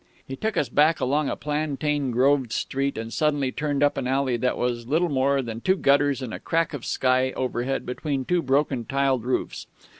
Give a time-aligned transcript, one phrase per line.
[0.27, 4.35] "He took us back along a plantain groved street, and suddenly turned up an alley
[4.35, 8.41] that was little more than two gutters and a crack of sky overhead between two
[8.41, 9.67] broken tiled roofs.